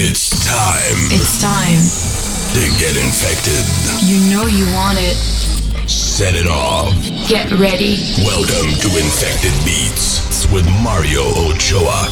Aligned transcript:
It's 0.00 0.30
time 0.46 1.10
It's 1.10 1.42
time. 1.42 1.82
to 2.54 2.62
get 2.78 2.94
infected. 2.96 3.64
You 4.06 4.30
know 4.30 4.46
you 4.46 4.64
want 4.72 4.96
it. 5.00 5.16
Set 5.88 6.34
it 6.36 6.46
off. 6.46 6.94
Get 7.28 7.50
ready. 7.58 7.98
Welcome 8.24 8.70
to 8.78 8.88
Infected 8.96 9.52
Beats 9.64 10.46
with 10.52 10.66
Mario 10.84 11.22
Ochoa. 11.50 12.06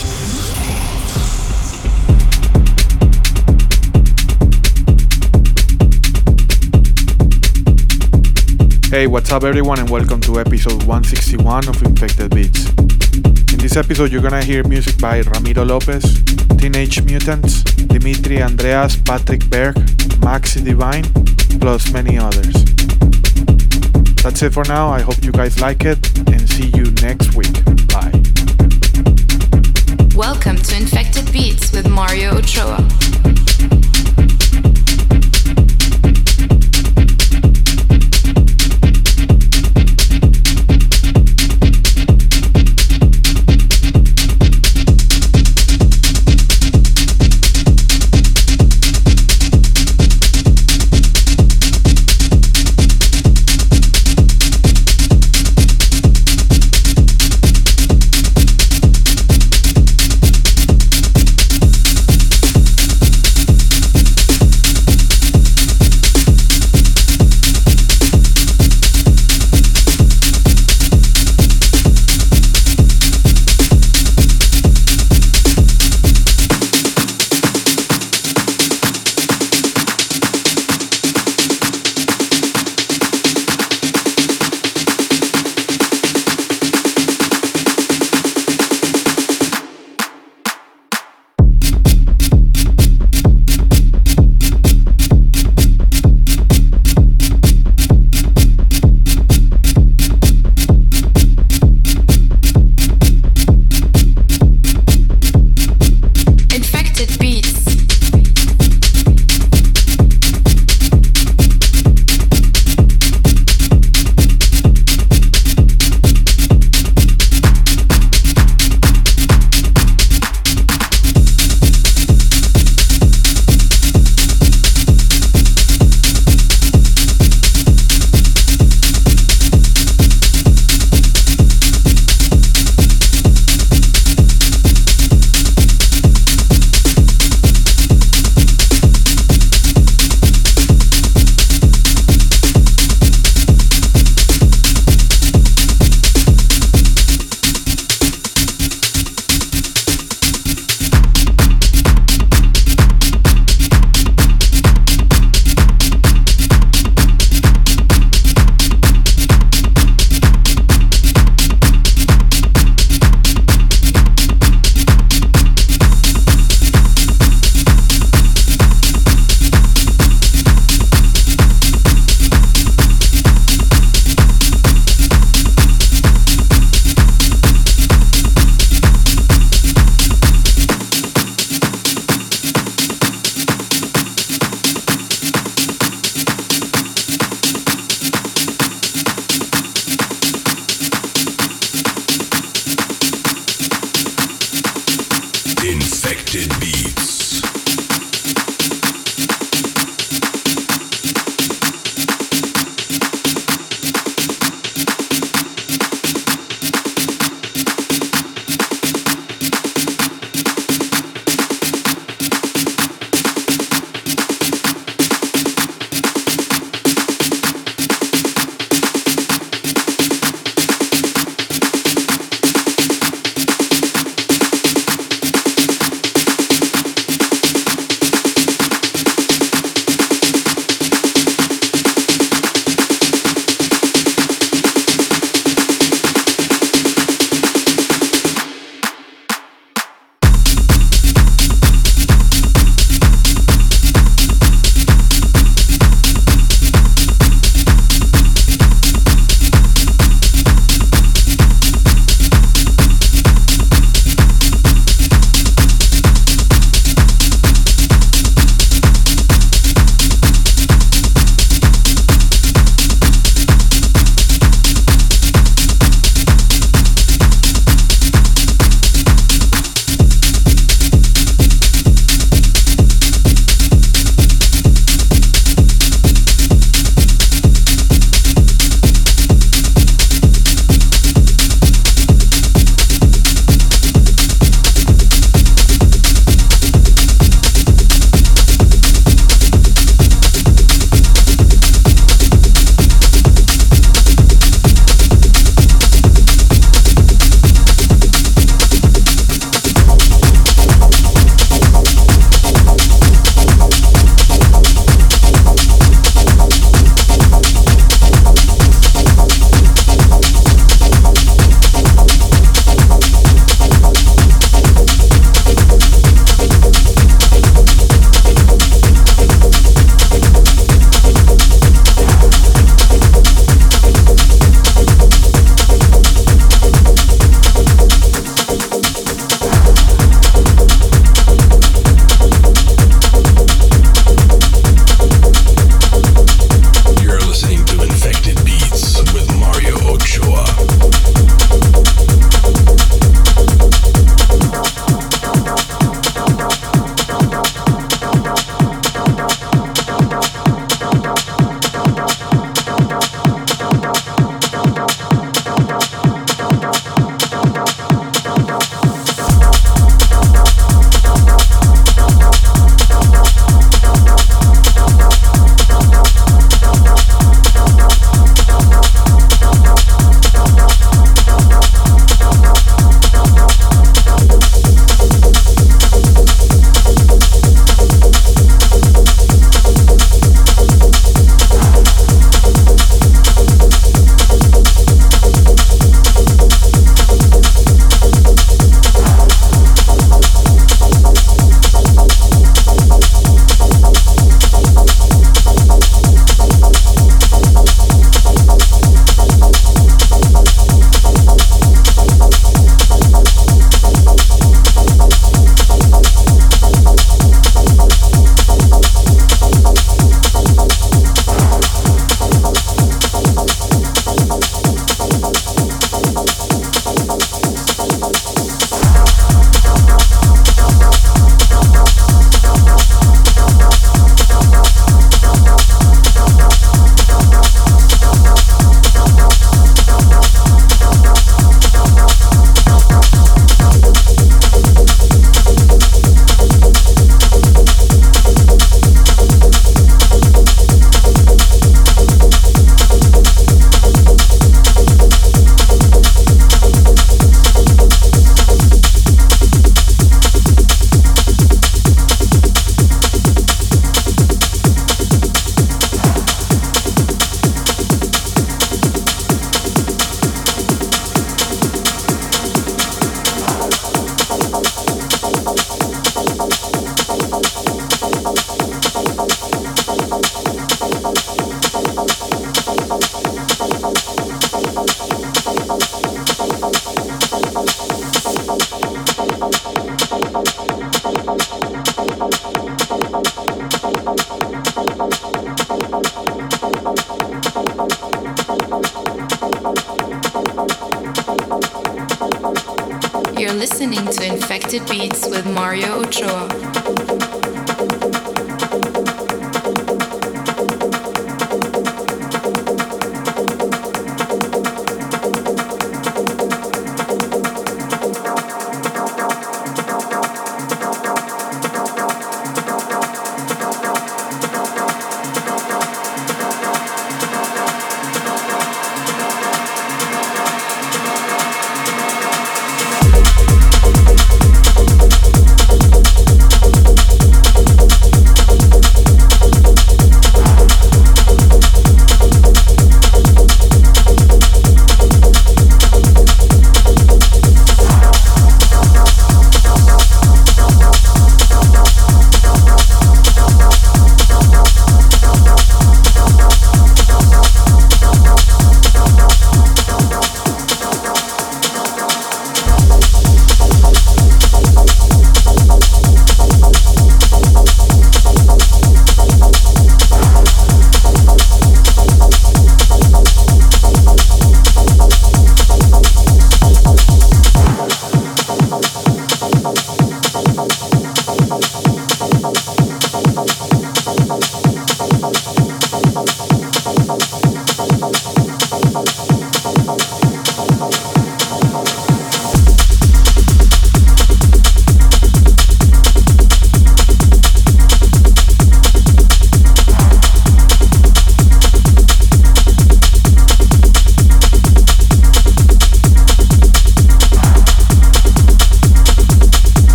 Hey, 8.90 9.06
what's 9.06 9.30
up, 9.32 9.42
everyone, 9.42 9.78
and 9.80 9.90
welcome 9.90 10.20
to 10.22 10.38
episode 10.40 10.82
161 10.84 11.68
of 11.68 11.82
Infected 11.82 12.34
Beats. 12.34 12.70
This 13.66 13.76
episode, 13.76 14.12
you're 14.12 14.22
gonna 14.22 14.44
hear 14.44 14.62
music 14.62 14.96
by 14.98 15.22
Ramiro 15.22 15.64
Lopez, 15.64 16.22
Teenage 16.56 17.02
Mutants, 17.02 17.64
Dimitri 17.64 18.40
Andreas, 18.40 18.94
Patrik 18.94 19.50
Berg, 19.50 19.74
Maxi 20.22 20.64
Divine, 20.64 21.02
plus 21.58 21.90
many 21.90 22.16
others. 22.16 22.54
That's 24.22 24.40
it 24.42 24.52
for 24.54 24.62
now. 24.68 24.90
I 24.90 25.00
hope 25.00 25.16
you 25.24 25.32
guys 25.32 25.60
like 25.60 25.84
it, 25.84 25.98
and 26.28 26.48
see 26.48 26.68
you 26.76 26.92
next 27.02 27.34
week. 27.34 27.58
Bye. 27.90 28.14
Welcome 30.14 30.58
to 30.58 30.76
Infected 30.76 31.32
Beats 31.32 31.72
with 31.72 31.88
Mario 31.88 32.38
Ochoa. 32.38 32.86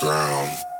Dug 0.00 0.71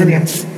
resilience. 0.00 0.49